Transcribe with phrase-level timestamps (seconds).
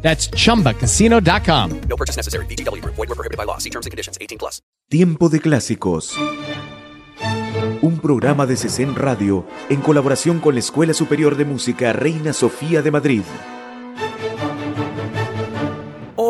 [0.00, 1.80] That's chumbacasino.com.
[1.88, 2.46] No purchase necessary.
[2.46, 2.82] BGW.
[2.84, 3.58] Void were prohibited by law.
[3.58, 4.16] See terms and conditions.
[4.20, 4.62] 18 plus.
[4.88, 6.16] Tiempo de Clásicos.
[7.82, 12.80] Un programa de CESEN Radio en colaboración con la Escuela Superior de Música Reina Sofía
[12.80, 13.22] de Madrid.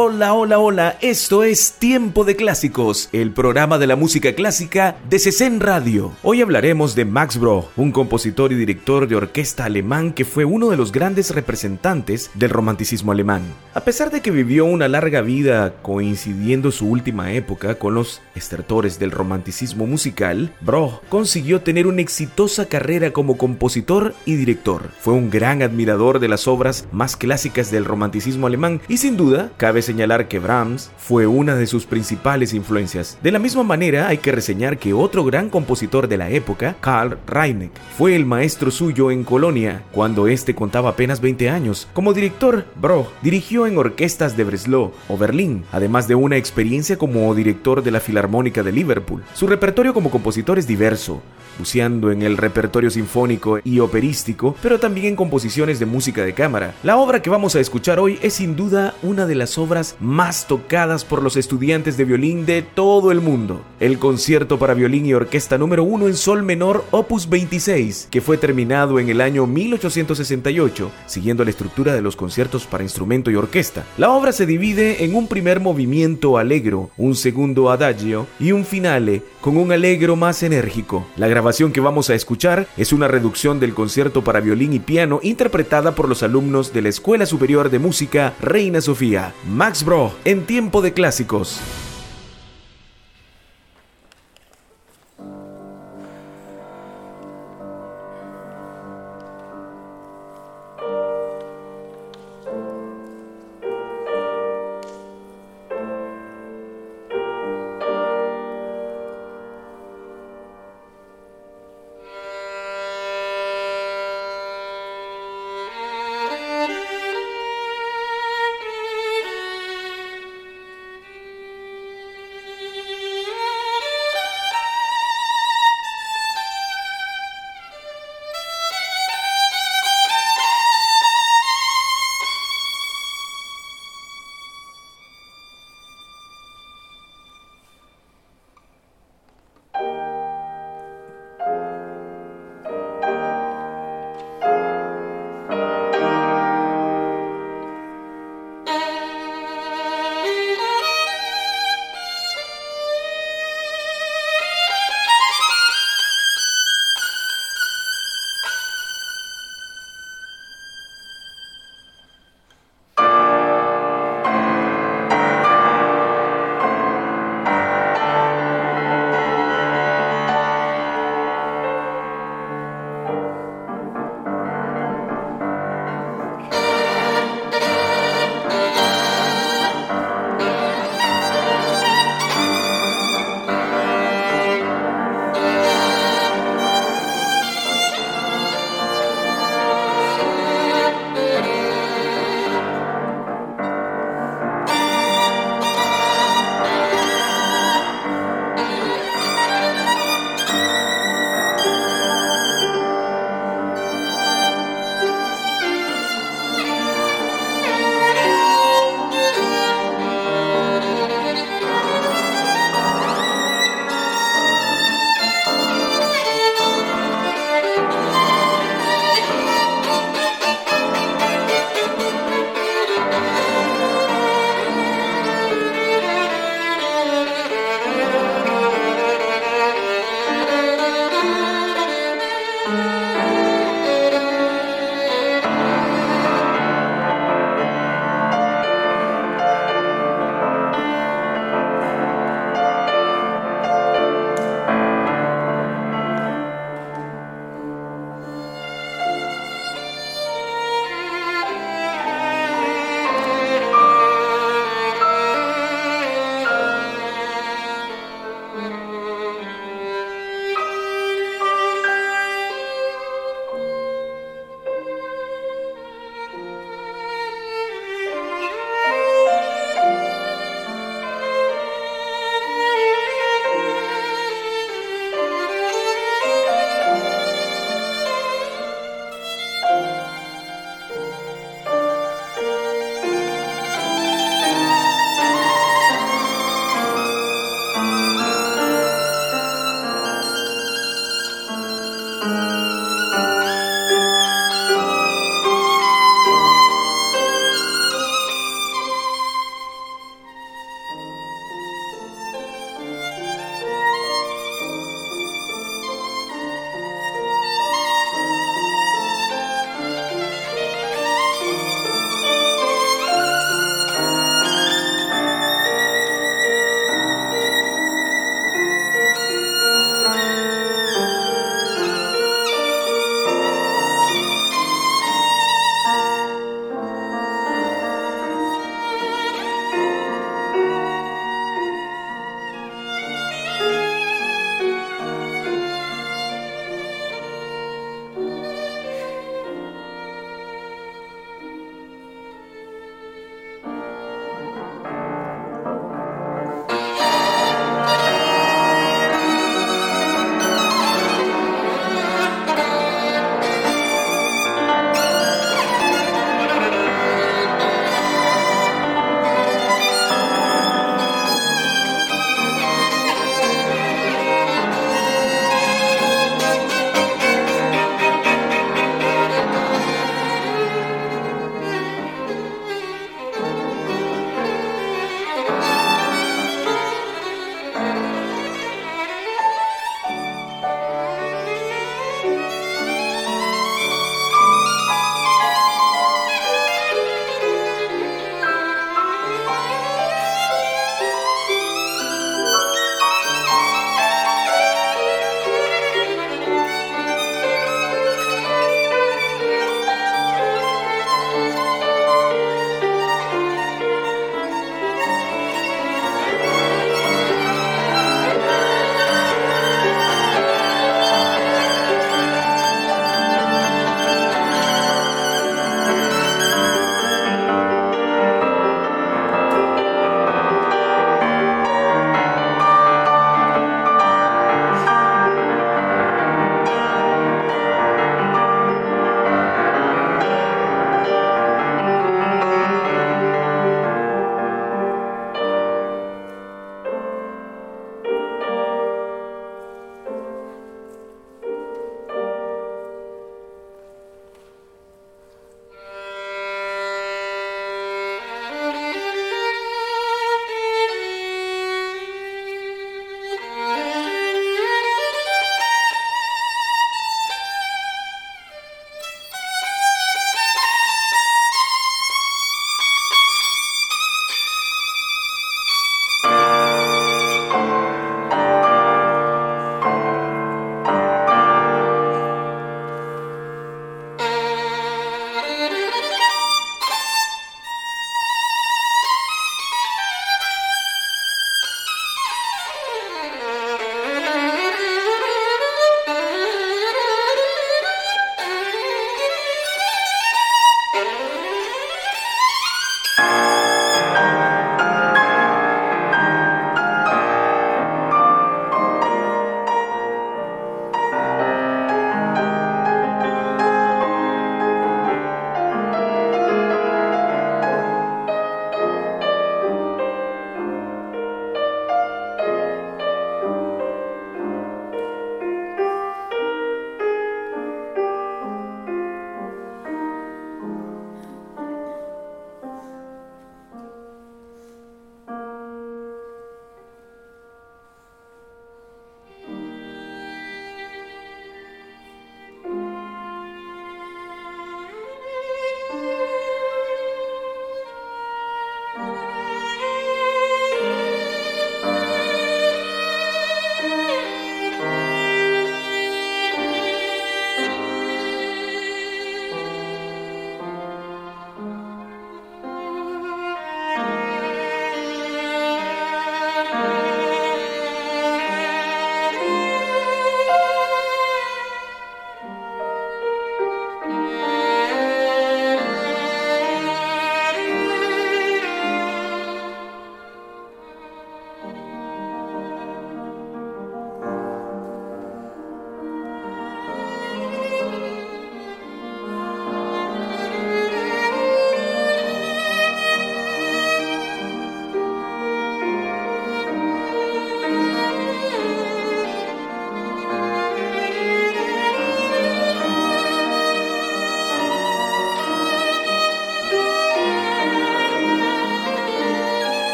[0.00, 5.18] Hola, hola, hola, esto es Tiempo de Clásicos, el programa de la música clásica de
[5.18, 6.12] CESEN Radio.
[6.22, 10.68] Hoy hablaremos de Max Bruch, un compositor y director de orquesta alemán que fue uno
[10.68, 13.42] de los grandes representantes del romanticismo alemán.
[13.74, 19.00] A pesar de que vivió una larga vida coincidiendo su última época con los estertores
[19.00, 24.90] del romanticismo musical, Bruch consiguió tener una exitosa carrera como compositor y director.
[25.00, 29.50] Fue un gran admirador de las obras más clásicas del romanticismo alemán y sin duda
[29.56, 33.18] cabe señalar que Brahms fue una de sus principales influencias.
[33.22, 37.18] De la misma manera hay que reseñar que otro gran compositor de la época, Karl
[37.26, 41.88] Reineck, fue el maestro suyo en Colonia cuando este contaba apenas 20 años.
[41.94, 47.34] Como director, Bruch dirigió en orquestas de Breslau o Berlín, además de una experiencia como
[47.34, 49.22] director de la Filarmónica de Liverpool.
[49.32, 51.22] Su repertorio como compositor es diverso,
[51.58, 56.74] buceando en el repertorio sinfónico y operístico, pero también en composiciones de música de cámara.
[56.82, 59.58] La obra que vamos a escuchar hoy es sin duda una de las
[60.00, 63.62] más tocadas por los estudiantes de violín de todo el mundo.
[63.80, 68.38] El concierto para violín y orquesta número 1 en sol menor opus 26, que fue
[68.38, 73.84] terminado en el año 1868, siguiendo la estructura de los conciertos para instrumento y orquesta.
[73.96, 79.22] La obra se divide en un primer movimiento alegro, un segundo adagio y un finale
[79.40, 81.06] con un alegro más enérgico.
[81.16, 85.20] La grabación que vamos a escuchar es una reducción del concierto para violín y piano
[85.22, 89.34] interpretada por los alumnos de la Escuela Superior de Música Reina Sofía.
[89.48, 91.60] Max Bro en tiempo de clásicos.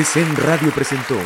[0.00, 1.16] CESEN Radio presentó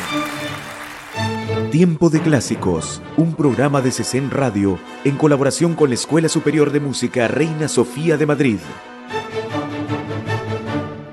[1.71, 6.81] Tiempo de Clásicos, un programa de CESEN Radio en colaboración con la Escuela Superior de
[6.81, 8.57] Música Reina Sofía de Madrid.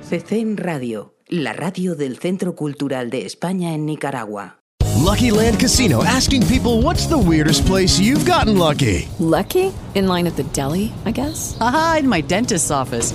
[0.02, 4.58] CESEN Radio, la radio del Centro Cultural de España en Nicaragua.
[4.98, 9.08] Lucky Land Casino asking people what's the weirdest place you've gotten lucky?
[9.20, 9.72] Lucky?
[9.94, 11.56] In line at the deli, I guess?
[11.60, 13.14] Aha, in my dentist's office.